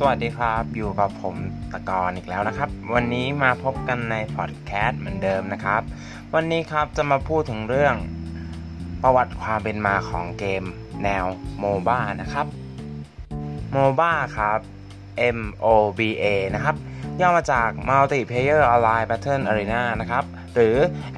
[0.00, 1.36] สวัสดีครับ อยู่กับผม
[1.72, 5.82] ตะกอนอีกแล้วนะครับ วันนี้มาพบกันในพอดแคสต์เหมือนเดิมนะครับ
[6.34, 7.94] วันนี้ครับจะมาพูดถึงเรื่อง
[9.02, 10.62] ประวัติความเป็นมาของเกม
[11.04, 11.24] แนว
[11.58, 12.46] โมบ้านะครับ
[13.72, 14.58] โมบ้าครับ
[15.38, 15.66] M O
[15.98, 16.24] B A
[16.54, 16.76] นะครับ
[17.20, 20.24] ย่อมาจาก Multiplayer Online Battle Arena นะครับ
[20.54, 20.76] หรือ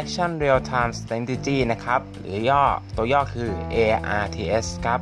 [0.00, 2.62] Action Real Time Strategy นะครับ หรือย่อ
[2.96, 5.00] ตัวย่อคือ ARTS ครับ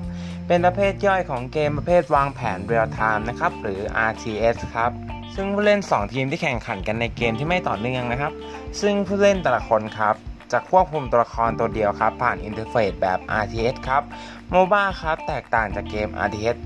[0.49, 4.91] เป็นประเภทย่อยของเกมประเภทวางแผน Real Time นะครับ หรือ RTS ครับ
[5.34, 8.33] ซึ่งผู้เล่น 2 ทีมที่แข่งขันกันในเกมที่ไม่ต่อเนื่องนะครับ
[8.80, 10.15] ซึ่งผู้เล่นแต่ละคนครับ
[10.52, 14.02] จะควบคุมตัวละครตัวเดียวครับ ผ่านอินเทอร์เฟซแบบ RTS ครับ
[14.52, 16.57] MOBA ครับ แตกต่างจากเกม RTS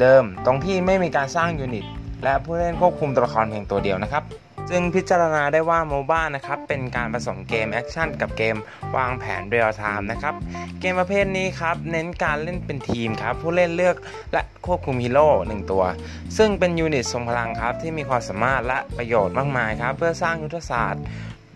[0.00, 1.86] เดิม ตรงที่ไม่มีการสร้างยูนิต
[2.24, 4.24] และผู้เล่นควบคุมตัวละครเพียงตัวเดียวนะครับ
[4.70, 8.56] จึงพิจารณาได้ว่า MOBA นะครับเป็นการผสมเกมแอคชั่นกับเกม
[8.96, 10.34] วางแผนเรียลไทม์นะครับ
[10.80, 13.96] เกมประเภทนี้ครับเน้นการเล่นเป็นทีมครับผู้เล่นเลือก
[14.32, 15.84] และควบคุมฮีโร่หนึ่งตัว
[16.36, 21.02] ซึ่งเป็นยูนิตทรงพลังครับที่มีความสามารถและประโยชน์มากมายครับเพื่อสร้างยุทธศาสตร์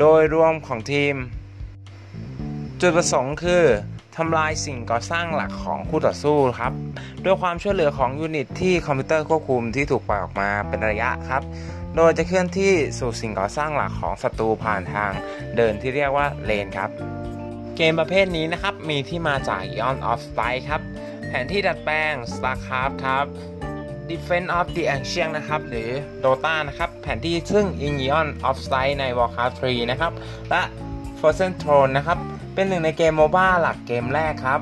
[0.00, 1.14] โดยรวมของทีม
[2.80, 3.64] จุดประสงค์คือ
[4.16, 6.72] ทำลายสิ่งก่อสร้างหลักของคู่ต่อสู้ครับ
[7.24, 11.42] ด้วยความช่วยเหลือของยูนิตที่คอมพิวเตอร์ควบคุมที่ถูกปล่อยออกมาเป็นระยะครับ
[11.96, 15.12] โดยจะเคลื่อนที่สู่สิ่งก่อสร้างหลักของศัตรูผ่านทาง
[15.56, 16.90] เดินที่เรียกว่าเลนครับ
[17.76, 20.82] เกมประเภทนี้นะครับ มีที่มาจาก Eon of Light ครับ
[21.28, 23.26] แผนที่ดัดแปลง StarCraft ครับ
[24.08, 25.90] Defense of the Ancient นะครับ หรือ
[26.24, 30.12] Dota นะครับ แผนที่ซึ่ง in Eon of Light ใน Warcraft 3 นะครับ
[30.50, 30.62] และ
[31.18, 32.18] Frozen Throne นะครับ
[32.54, 34.60] เป็นหนึ่งในเกมโมบ้าหลักเกมแรกครับ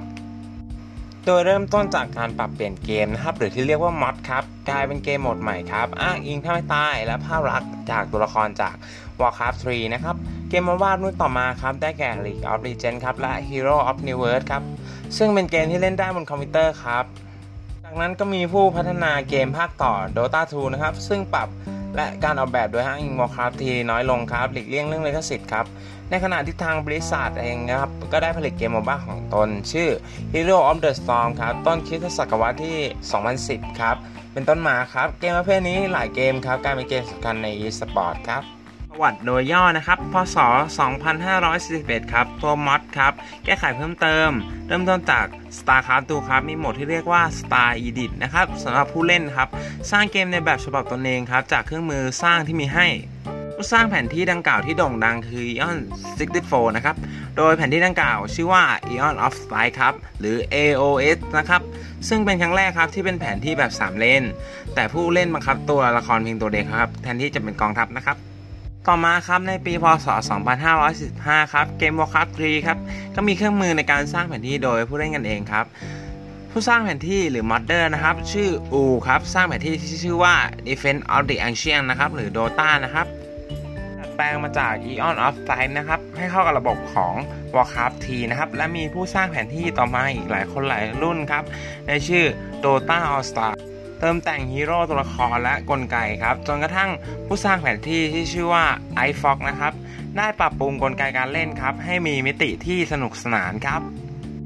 [1.24, 8.74] โดยเริ่มต้นจากการปรับเปลี่ยนเกมนะครับ หรือที่เรียกว่ามอดครับ กลายเป็นเกมโหมดใหม่ครับอ้างอิงท่าไม่ตายและภาพลักษณ์จากตัวละครจาก
[9.20, 10.16] Warcraft 3 นะครับ
[10.48, 14.62] เกมมบ้าดรุ่นต่อมาครับ ได้แก่ League of Legends ครับ และ Hero of New World ครับ
[15.16, 17.04] ซึ่งเป็นเกมที่เล่นได้บนคอมพิวเตอร์ครับ
[17.84, 21.48] จากนั้นก็มีผู้พัฒนาเกมภาคต่อ Dota 2 นะครับ ซึ่งปรับ
[21.96, 25.66] และการออกแบบโดยห้างอิง Warcraft ทีน้อยลงครับ หลีกเลี่ยงเรื่องลิขสิทธิ์ครับ
[26.10, 29.88] ในขณะที่ทางบริษัทเองนะครับ ก็ได้ผลิตเกมโมบ้าของตน ชื่อ
[30.34, 32.78] Hero of the Storm ครับ ต้นคริสตศตวรรษที่
[33.68, 33.96] 2010 ครับ
[34.38, 38.42] เป็นต้นมาครับ เกมประเภทนี้หลายเกมครับกลายเป็นเกมสำคัญใน e-sport ครับ
[38.90, 40.36] ประวัติโดยย่อนะครับ พศ
[41.24, 43.12] 2541 ครับ ตัวมอดครับ
[43.44, 44.30] แก้ไขเพิ่มเติม
[44.66, 45.26] เริ่มต้นจาก
[45.58, 49.48] StarCraft 2ครับ มีโหมดที่เรียกว่า Star Edit นะครับสำหรับผู้เล่นครับ
[49.90, 52.86] สร้างเกมในแบบฉบับตนเองครับ จากเครื่องมือสร้างที่มีให้
[53.60, 55.78] ผู้สร้างแผนที่ดังกล่าวที่โด่งดังคือ Eon
[56.26, 56.96] 64 นะครับ
[57.36, 61.60] โดยแผนที่ดังกล่าวชื่อว่า Eon of Light ครับ หรือ AOS นะครับ
[62.08, 64.22] ซึ่งเป็นครั้งแรกครับที่เป็นแผนที่แบบ 3 เลน
[64.74, 68.16] แต่ผู้เล่นบังคับตัวละครเพียงตัวเดียวครับ แทนที่จะเป็นกองทัพนะครับ
[68.88, 70.06] ต่อมาครับในปีพศ
[70.80, 72.78] 2515 ครับเกม Warcraft 3 ครับ
[73.14, 75.64] ก็มีเครื่องมือในการสร้างแผนที่โดยผู้เล่นกันเองครับ
[76.50, 80.34] ผู้สร้างแผนที่หรือมอดเดอร์นะครับ ชื่ออูครับ สร้างแผนที่ที่ชื่อว่า
[80.66, 83.08] Defense of the Ancient นะครับ หรือ Dota นะครับ
[84.18, 87.14] แปลงมาจาก Eon of Time นะครับ ให้เข้ากับระบบของ
[87.54, 91.44] Warcraft T นะครับ และมีผู้สร้างแผนที่ต่อมาอีกหลายคนหลายรุ่นครับ
[91.86, 92.24] ในชื่อ
[92.64, 93.52] Dota All Star
[94.00, 96.90] เติมแต่งฮีโร่ตัวละครและกลไกครับ จนกระทั่ง
[97.26, 98.64] ผู้สร้างแผนที่ที่ชื่อว่า
[99.08, 99.72] i f o x นะครับ
[100.16, 103.80] ได้ปรับปรุงกลไกการเล่นครับ ให้มีมิติที่สนุกสนานครับ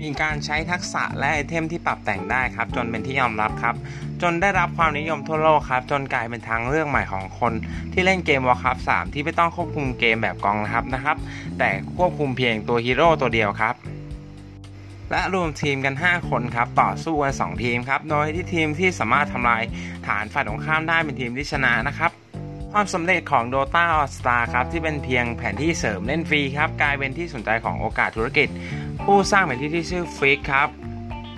[0.02, 3.74] มีการใช้ทักษะและไอเทมที่ปรับแต่งได้ครับ จนเป็นที่ยอมรับครับ
[4.22, 7.52] จนได้รับความนิยมทั่วโลกครับ จนกลายเป็นทางเลือกใหม่ของคน
[7.92, 11.16] ที่เล่นเกม Warcraft 3ที่ไม่ต้องควบคุมเกมแบบกองทัพนะครับ
[11.58, 13.74] แต่ควบคุมเพียงตัวฮีโร่ตัวเดียวครับ
[15.10, 19.62] และรวมทีมกัน 5 คนครับต่อสู้กัน 2 ทีมครับ โดยที่ทีมที่สามารถทำลาย
[20.06, 22.12] ฐานฝ่ายตรงข้ามได้เป็นทีมที่ชนะนะครับ
[22.72, 28.48] ความสำเร็จของ Dota All Star ครับ ที่เป็นเพียงแผนที่เสริมเล่นฟรีครับ กลายเป็นที่สนใจของโอกาสธุรกิจ
[29.04, 30.68] ผู้สร้างแผนที่ที่ชื่อ f i x ครับ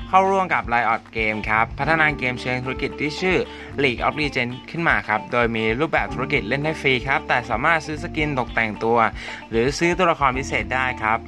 [0.09, 3.39] เข้าร่วมกับ Riot Games ครับ พัฒนาเกมเชิงธุรกิจที่ชื่อ
[3.83, 8.99] League of Legends ขึ้นมาครับ โดยมีรูปแบบธุรกิจเล่นได้ฟรีครับ แต่สามารถซื้อสกินตกแต่งตัว
[9.51, 11.19] หรือซื้อตัวละครพิเศษได้ครับ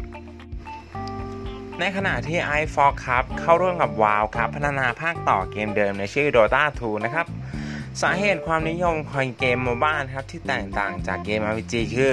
[1.78, 7.26] ในขณะที่ i f o x ครับ เข้าร่วมกับ WoW ครับ พัฒนาภาคต่อเกมเดิมในชื่อ Dota 2 นะครับ
[8.02, 12.12] สาเหตุความนิยมของเกมโมบ้าครับที่แตกต่างจากเกม RPG คือ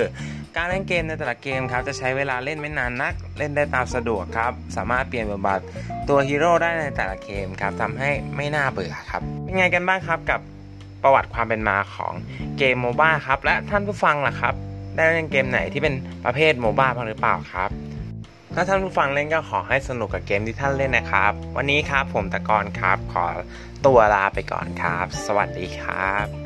[0.56, 5.60] การเล่นเกมในแต่ละเกมครับจะใช้เวลาเล่นไม่นานนัก เล่นได้ตามสะดวกครับ สามารถเปลี่ยนบทบาท
[6.10, 10.40] ตัวฮีโร่ได้ในแต่ละเกมครับทำให้ไม่น่าเบื่อครับเป็นไงกันบ้างครับกับ
[11.04, 12.14] ประวัติความเป็นมาของ
[12.58, 14.56] เกมโมบ้าครับและท่านผู้ฟังล่ะครับ
[14.96, 15.96] ได้เล่นเกมไหนที่เป็น
[16.26, 17.70] ประเภทโมบ้าบ้างหรือเปล่าครับ
[18.56, 23.26] ถ้าท่านผู้ฟังเล่นก็ขอให้สนุกกับเกมที่ท่านเล่นนะครับ วันนี้ครับผมตะกอนครับ ขอ
[23.86, 26.43] ตัวลาไปก่อนครับ สวัสดีครับ